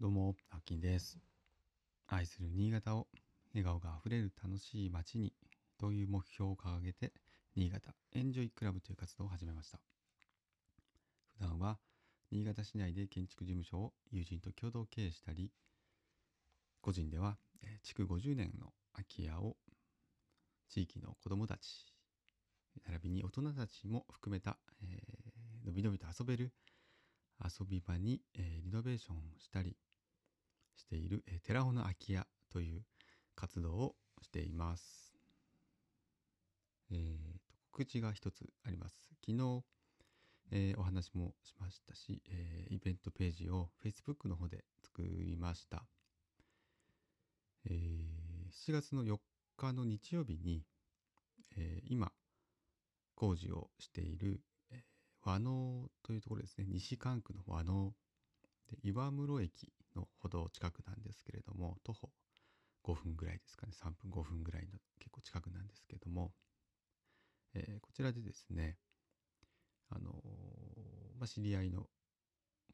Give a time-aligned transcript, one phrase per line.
[0.00, 1.18] どうも、あきんです。
[2.08, 3.06] 愛する新潟を
[3.54, 5.32] 笑顔があふれる楽しい街に
[5.78, 7.12] という目標を掲げて、
[7.54, 9.78] 新潟エンジョイクラブという活動を始めました。
[11.38, 11.78] 普段は
[12.32, 15.52] 新潟市内で建築事務所を友人と共同経営したり、
[16.80, 17.36] 個人では
[17.84, 19.56] 築50年の空き家を
[20.70, 21.86] 地域の子どもたち、
[22.84, 25.24] 並びに大人たちも含めた、えー
[25.64, 26.52] のびのびと遊べる
[27.42, 29.76] 遊び場に、えーリノベーションしたり
[30.76, 32.82] している、えー、寺尾の空き家という
[33.34, 35.14] 活動をしています。
[36.90, 38.94] えーと告知が一つあります。
[39.26, 39.64] 昨日、
[40.52, 45.84] えーお話もしましたし、えーイベントページを Facebook の方で作りました。
[47.66, 49.18] えー7月の4
[49.56, 50.62] 日の日曜日に、
[51.56, 52.12] えー今
[53.16, 54.40] 工事をしている、
[55.24, 56.66] 和能というところですね。
[56.68, 57.94] 西関区の和能
[58.70, 62.10] で岩室駅のほど近くなんですけれども徒歩
[62.82, 63.72] 5分ぐらいですかね。
[63.72, 66.32] 3分5分ぐらいの結構近くなんですけども、
[67.54, 68.76] えーこちらでですね
[69.90, 71.86] あのーまあ、知り合いの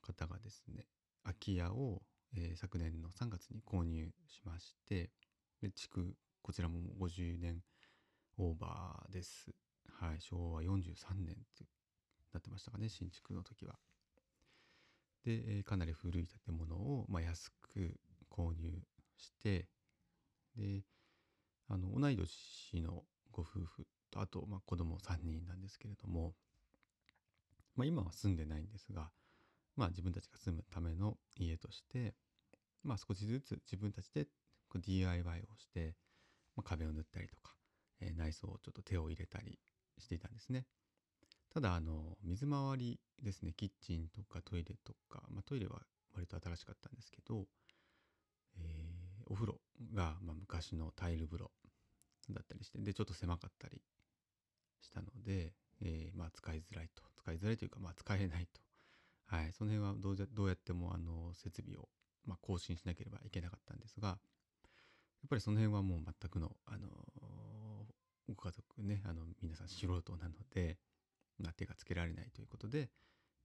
[0.02, 0.86] 方がですね
[1.24, 2.02] 空き家を、
[2.36, 5.10] えー昨年の3月に購入しまして
[5.60, 7.62] で築こちらも50年
[8.38, 9.50] オーバーです。
[9.92, 11.66] はい昭和43年って
[12.32, 13.74] なってましたかね新築の時は
[15.24, 17.98] で、かなり古い建物を、ま、安く
[18.30, 18.70] 購入
[19.18, 19.68] して
[20.56, 20.82] で
[21.68, 26.34] あの同い年のご夫婦とあと、まあ、子供3人なんですけれども、
[27.76, 29.10] まあ、今は住んでないんですが、
[29.76, 32.14] まあ、自分たちが住むための家として、
[32.82, 34.26] まあ、少しずつ自分たちで
[34.74, 35.94] DIY をして、
[36.56, 37.54] まあ、壁を塗ったりとか、
[38.00, 39.58] えー内装をちょっと手を入れたり
[39.98, 40.66] していたんですね。
[41.52, 43.52] ただあの水回りですね。
[43.56, 45.82] キッチンとかトイレとか、まあ、トイレは
[46.14, 47.44] 割と新しかったんですけど、
[48.58, 49.60] えーお風呂
[49.94, 51.50] が、まあ、昔のタイル風呂
[52.30, 53.80] だったりしてでちょっと狭かったり
[54.82, 57.04] したので、えーまあ、使いづらいと。
[57.22, 58.60] 使いづらいというか、まあ、使えないと、
[59.26, 61.88] はい、その辺はどうどうやってもあの設備を、
[62.26, 64.18] まあ、更新しなければいけなかったんですがやっ
[65.28, 66.88] ぱりその辺はもう全くの、あの
[68.26, 70.78] ご家族ねあの皆さん素人なので、
[71.40, 72.90] まあ、手がつけられないということで、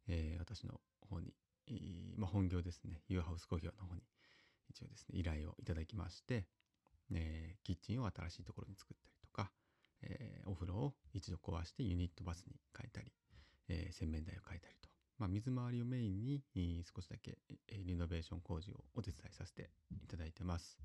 [0.08, 0.80] えー私の
[1.10, 1.34] 方に、
[2.18, 4.02] まあ、本業ですねユーハウス工業の方に
[4.70, 6.46] 一応ですね依頼をいただきまして、
[7.14, 9.52] えーキッチンを新しいところに作ったりとか、
[10.02, 13.12] えーお風呂を一度壊してユニットバスに変えたり、
[13.70, 16.44] えー洗面台を変えたりと、まあ、水回りをメインに
[16.84, 17.38] 少しだけ、
[17.86, 19.70] リノベーション工事をお手伝いさせて
[20.04, 20.78] いただいてます。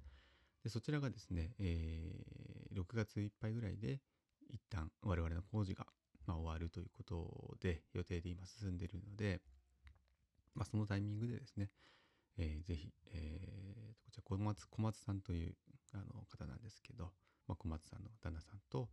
[0.62, 4.00] でそちらがですね、えー6月いっぱいぐらいで
[4.48, 5.86] 一旦我々の工事が、
[6.30, 9.40] まあ、終わるということで予定で今進んでいるので、
[10.54, 11.70] まあ、そのタイミングでですね、
[12.38, 15.54] えーぜひ、えーこちら小松小松さんという
[15.92, 17.10] あの方なんですけど、
[17.46, 18.88] まあ、小松さんの旦那さんと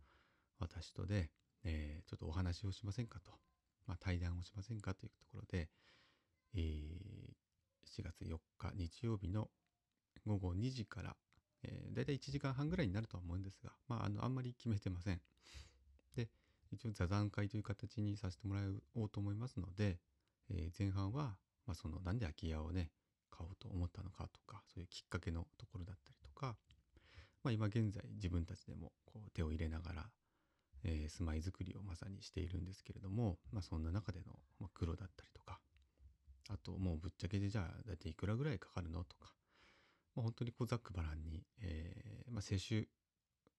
[0.58, 1.30] 私とで、
[1.64, 3.30] えーちょっとお話をしませんかと、
[3.86, 5.68] まあ、対談をしませんかというところで、
[6.54, 7.38] えー
[7.86, 9.48] 7月4日日曜日の
[10.26, 11.16] 午後2時から、
[11.62, 15.20] えー、だいたい1時間半ぐらいになるとは思うんですが、まあ、あのあんまり決めてません。
[16.72, 18.62] 一応座談会という形にさせてもら
[18.94, 19.98] おうと思いますので、
[20.50, 21.36] えー前半は、
[21.66, 22.90] まあ、そのなんで空き家をね
[23.30, 26.56] 買おうと思ったのかとかそういうきっかけのところだったりとか、
[27.42, 30.06] まあ、今現在自分たちでもこう手を入れながら、
[30.84, 35.60] えー住まいづくりをまさにしているんですけれども、まあ、そんな中での、苦労だったりとか
[36.50, 39.32] あともうぶっちゃけでじゃあ大体いくらぐらいかかるのとか、
[40.16, 42.88] まあ、本当にこうざっくばらんに、えーまあ、世襲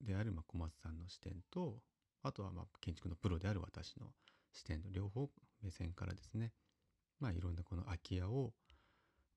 [0.02, 1.78] である小松さんの視点と
[2.24, 4.07] あとはま建築のプロである私の
[4.52, 5.30] 視点の両方
[5.62, 6.52] 目線からですね。
[7.19, 8.53] まあいろんなこの空き家を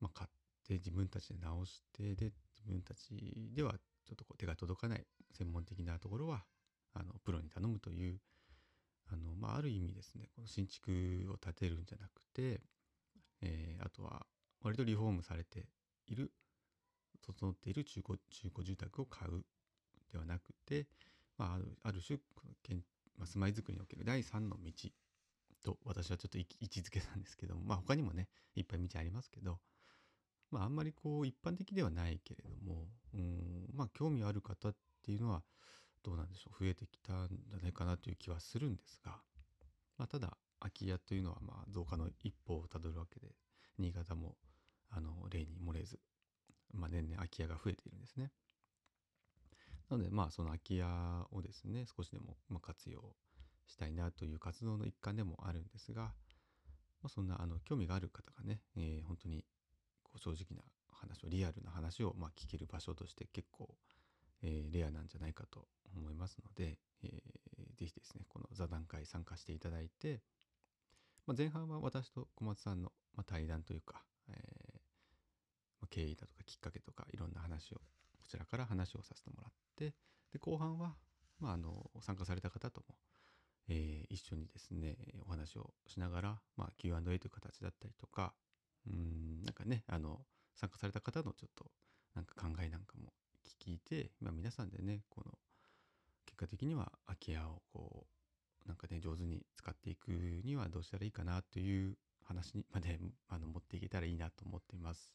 [0.00, 0.30] ま買っ
[0.66, 6.44] て自分たちで直してで自分たちではちょっとこう手が届かない専門的なところは
[6.94, 8.20] あのプロに頼むという
[9.12, 10.92] あの、まあ、ある意味ですねこの新築
[11.32, 12.60] を建てるんじゃなくて、
[13.42, 14.26] えあとは
[14.62, 15.66] 割とリフォームされて
[16.06, 16.32] いる
[17.22, 19.44] 整っている中古中古住宅を買う
[20.12, 20.86] ではなくて、
[21.38, 22.18] まあ、ある種
[23.18, 24.72] まあ、住まいづくりにおける第三の道
[25.62, 29.58] と私はちょっと位置位置づけたんですけどもまあ他にもねいっぱい道ありますけど
[30.50, 34.74] まああんまりこう一般的ではないけれどもうんまあ興味ある方っ
[35.04, 35.42] ていうのは
[36.02, 39.12] どうなんでしょう増えてきたんじゃないかなという気はするんですが、
[39.98, 43.28] まあ、ただ空き家というのはまあ増加の一歩をたどるわけで
[43.78, 44.34] 新潟も
[44.90, 46.00] あの例に漏れず、
[46.74, 48.30] まあ、年々空き家が増えているんですね。
[49.92, 50.86] なのでまあその空き家
[51.32, 53.02] をですね少しでもま活用
[53.66, 56.10] したいなという活動の一環でもあるんですが、ま
[57.04, 59.44] あ、そんなあの興味がある方がね、えー本当に
[60.02, 63.68] こう正直な話をリアルな話をま聞ける場所として結構、
[64.42, 70.22] えー、レアなんじゃないかと思いますので、えー、ぜひですねこの座談会参加していただいて、
[71.26, 77.80] まあ、前半は私と小松さんの、ま、対談というか、えー、経緯だとかきっかけとかいろんな話を
[78.32, 79.94] ちらから話をさせてもらって
[80.32, 80.94] で後半は、
[81.38, 82.86] まあ、あの参加された方とも、
[83.68, 84.96] えー、一緒にですね
[85.26, 88.32] お話をしながら、まあ、Q&A という形だったりとか
[88.86, 90.20] うんなんかねあの
[90.56, 91.66] 参加された方のちょっと
[92.14, 93.12] なんか考えなんかも
[93.62, 95.32] 聞いて、まあ、皆さんでねこの
[96.24, 98.06] 結果的には空き家をこ
[98.64, 100.10] うなんかね上手に使っていく
[100.44, 102.98] にはどうしたらいいかなという話にまで
[103.28, 105.12] あの持っていけたらいいなと思っています。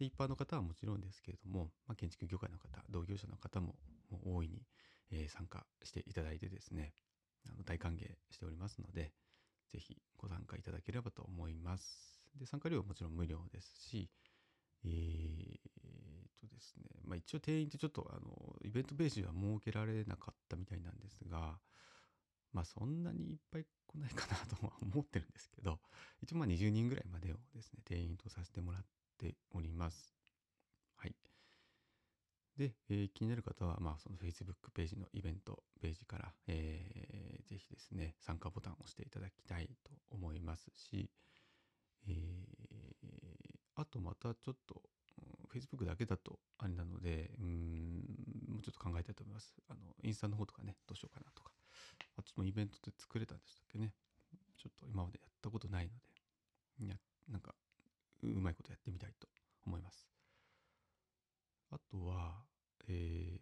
[0.00, 3.76] で一般の方はもちろんですけれども、まあ、建築業界の方同業者の方も
[4.10, 4.62] も大いに、
[5.12, 6.94] えー、参加していただいてですね
[7.46, 8.00] あの大歓迎
[8.30, 9.12] しておりますので
[9.70, 12.18] 是非ご参加いただければと思います。
[12.36, 14.08] で参加料はもちろん無料ですし、
[14.84, 15.60] えー、
[16.40, 21.58] とですね、まあ、一応定員ってちょっとあのイベントベースでは設けられなかったみたいなんですが、
[22.52, 25.80] まあそんなにいっぱい来ないかなとは思ってるんですけど、
[26.22, 28.84] 一応まあ20人ぐらいまでをですね、定員とさせてもらっ
[29.18, 30.14] ております。
[30.94, 31.16] はい。
[32.56, 41.10] で、えー、気になる方は、まあその Facebook ページのイベントページから、えー、ぜひですね、参加ボタンを押していただきたいと思いますし、
[42.06, 44.82] えー、あとまたちょっと、
[45.52, 48.04] Facebook だけだとあれなので、うん、
[48.48, 49.54] もうちょっと考えたいと思います。
[49.68, 51.29] あの、インスタの方とかね、どうしようかな
[52.44, 53.92] イベントで作れたんでしたっけね。
[54.56, 56.96] ちょっと今までやったことないので、や、
[57.28, 57.54] なんか、
[58.22, 59.28] うまいことやってみたいと
[59.66, 60.06] 思います。
[61.70, 62.44] あとは、
[62.88, 63.38] え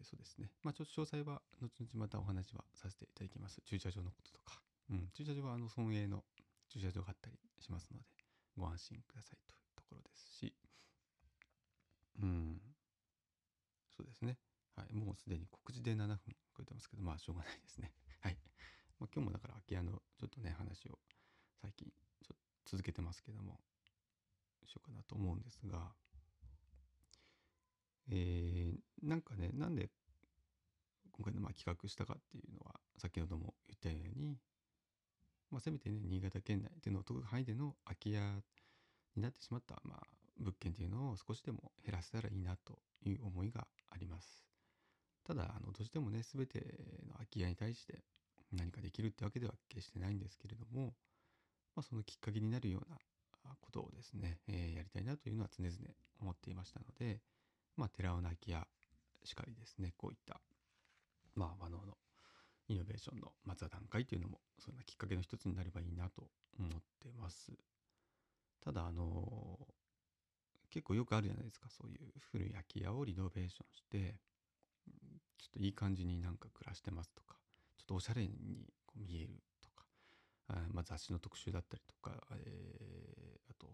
[0.00, 0.50] ー、そうですね。
[0.62, 3.60] まあちょっと詳細は、後々またお話はさせていただきます。
[3.66, 4.60] 駐車場のこととか。
[4.90, 6.24] うん、駐車場はあの、村営の
[6.68, 8.04] 駐車場があったりしますので、
[8.56, 10.54] ご安心くださいというところですし、
[12.22, 12.60] うん、
[13.96, 14.38] そうですね。
[14.76, 16.16] はい、もうすでに告知で7分
[16.60, 17.92] 超えてますけど、まあしょうがないですね。
[18.20, 18.38] はい。
[18.98, 20.98] まあ、今日もだから空き家のちょっとね、話を
[21.60, 21.90] 最近
[22.22, 22.34] ちょ
[22.66, 23.60] 続けてますけども、
[24.66, 25.94] しようかなと思うんですが、
[28.08, 29.90] えー、なんかね、なんで
[31.12, 34.38] 今回のまあ企画したかっていうのは、先ほども言ったように、
[35.50, 38.20] まあ、せめてね、新潟県内での届く範囲での空き家
[39.16, 40.06] になってしまった、まあ、
[40.38, 44.49] 物件っていうのを少しでも減らせたらいいなという思いがあります。
[45.30, 46.58] ただ、あの、どうしてもね、全て
[47.06, 48.02] の空き家に対して
[48.50, 50.92] 何かできるってわけでは決してないんですけれども、
[51.76, 52.98] まあ、そのきっかけになるような
[53.60, 55.72] ことをですね、えー、やりたいなというのは常々
[56.20, 57.20] 思っていましたので、
[57.76, 58.66] まあ、寺尾の空き家
[59.22, 60.40] しかりですね、こういった、
[61.36, 61.96] まあ、和能の
[62.66, 66.26] イノベーションのまずは段階というのもそんなきっかけの一つになればいいなと
[66.58, 67.52] 思ってます。
[68.64, 69.58] ただあの
[70.70, 71.98] 結構よくあるじゃないですかそういう
[72.32, 74.16] 古い空き家をリノベーションして
[75.40, 77.36] ちょっといい感じになんか暮らしてますとか
[77.76, 78.28] ちょっとおしゃれに
[78.86, 79.84] こう見えるとか
[80.48, 83.68] あ、まあ、雑誌の特集だったりとか、えー、あと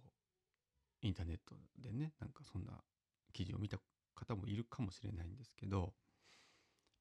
[1.02, 2.72] インターネットでねなんかそんな
[3.32, 3.78] 記事を見た
[4.14, 5.92] 方もいるかもしれないんですけど、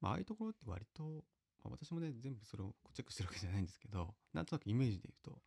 [0.02, 1.24] まあ、ああいうところって割と
[1.66, 5.42] まあ、私もね全部それをチェックしてるわけじゃないんですけどなんとなくイメージで言うと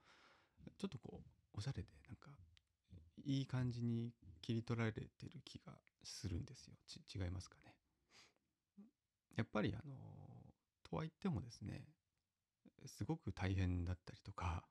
[0.76, 2.30] ちょっとこうおしゃれでなんか
[3.24, 4.12] いい感じに
[4.42, 5.10] 切り取られてる
[5.44, 6.74] 気がするんですよ。
[7.14, 7.67] 違いますかね？
[9.38, 9.94] やっぱりあの
[10.88, 11.84] とは言ってもですね
[12.86, 14.62] すごく大変だったりとか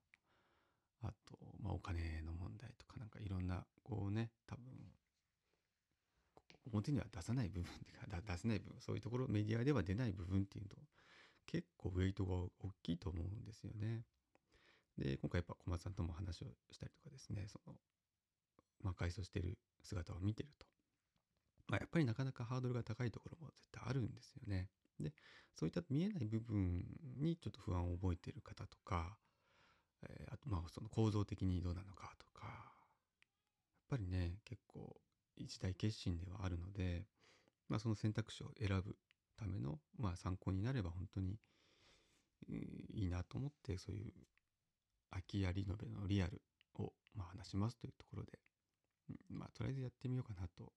[1.02, 4.64] あと、まあ、お金の問題とかなんかいろんなこうね多分
[6.72, 10.76] 表には出さない部分っていうか出せない部分そういうところメディアでは出ない部分っていうと
[11.48, 12.52] 結構ウェイトが大
[12.84, 14.04] きいと思うんですよね。
[14.98, 17.74] で、今回やっぱ小松さんとも話をしたりとかですね、その、
[18.84, 20.66] まあ、改装してる姿を見てると、
[21.68, 24.70] まあ、やっぱりなかなかハードルが高いところも絶対あるんですよね。
[25.00, 25.14] で、
[25.56, 26.84] そういった見えない部分
[27.18, 29.18] にちょっと不安を覚えている方とか、
[30.04, 32.56] えー、あとまあその構造的にどうなのかとか、やっ
[33.90, 34.96] ぱりね、結構
[35.36, 37.06] 一大決心ではあるので、
[37.68, 38.96] まあその選択肢を選ぶ
[39.38, 41.38] ための、まあ、参考になれば本当に、
[42.50, 44.14] いいなと思ってそういう
[45.10, 46.42] 空き家リノベのリアル
[46.76, 48.40] を、ま、話しますというところで、
[49.30, 50.72] まあ、とりあえずやってみようかなと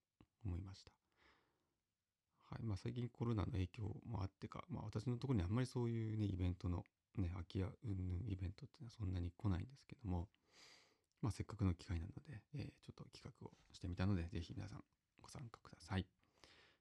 [0.45, 0.91] 思いました。
[2.51, 6.85] はいまあ、最近コロナの影響もあってか、まあ、私のところにあんまりそういうねイベントの、
[7.17, 10.29] ね、空き家云々イベントっていうのはそんなに来ないんですけども、
[11.23, 14.81] まあ、せっかくの機会なので、えー、ちょっと企画をしてみたのでぜひ皆さん
[15.23, 16.07] ご参加ください。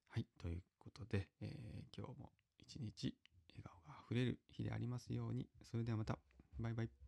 [0.07, 3.13] はい、ということで、えー、今日も一日
[3.53, 5.47] 笑顔があふれる日でありますように。
[5.69, 6.17] それではまた。
[6.59, 6.98] バイバイ。